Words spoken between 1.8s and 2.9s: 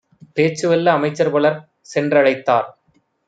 சென்ற ழைத்தார்.